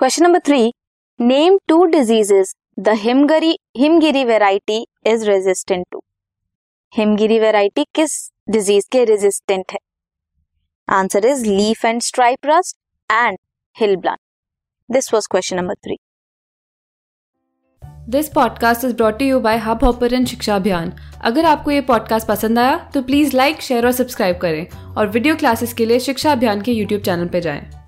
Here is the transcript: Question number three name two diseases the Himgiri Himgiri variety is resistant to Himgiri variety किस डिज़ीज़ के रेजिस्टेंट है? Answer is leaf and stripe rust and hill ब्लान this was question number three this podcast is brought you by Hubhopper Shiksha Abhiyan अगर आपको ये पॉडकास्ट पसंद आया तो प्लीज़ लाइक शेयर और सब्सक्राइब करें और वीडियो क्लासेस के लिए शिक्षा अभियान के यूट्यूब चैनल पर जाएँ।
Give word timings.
Question 0.00 0.24
number 0.24 0.38
three 0.38 0.74
name 1.20 1.58
two 1.68 1.84
diseases 1.84 2.54
the 2.78 2.88
Himgiri 2.88 3.58
Himgiri 3.76 4.24
variety 4.24 4.86
is 5.06 5.26
resistant 5.26 5.86
to 5.92 6.02
Himgiri 6.96 7.38
variety 7.38 7.84
किस 7.94 8.32
डिज़ीज़ 8.50 8.86
के 8.92 9.04
रेजिस्टेंट 9.04 9.64
है? 9.72 9.78
Answer 10.88 11.26
is 11.26 11.44
leaf 11.46 11.84
and 11.84 12.00
stripe 12.02 12.38
rust 12.46 12.76
and 13.12 13.38
hill 13.80 13.96
ब्लान 13.96 14.16
this 14.90 15.14
was 15.14 15.28
question 15.30 15.56
number 15.56 15.74
three 15.74 15.96
this 18.08 18.28
podcast 18.28 18.84
is 18.84 18.94
brought 18.94 19.22
you 19.22 19.40
by 19.40 19.58
Hubhopper 19.84 20.24
Shiksha 20.24 20.56
Abhiyan 20.56 20.92
अगर 21.24 21.44
आपको 21.44 21.70
ये 21.70 21.80
पॉडकास्ट 21.80 22.28
पसंद 22.28 22.58
आया 22.58 22.90
तो 22.94 23.02
प्लीज़ 23.02 23.36
लाइक 23.36 23.60
शेयर 23.60 23.86
और 23.86 23.92
सब्सक्राइब 23.92 24.38
करें 24.38 24.94
और 24.94 25.08
वीडियो 25.08 25.36
क्लासेस 25.36 25.72
के 25.72 25.86
लिए 25.86 26.00
शिक्षा 26.00 26.32
अभियान 26.32 26.62
के 26.62 26.72
यूट्यूब 26.72 27.02
चैनल 27.02 27.28
पर 27.28 27.40
जाएँ। 27.40 27.79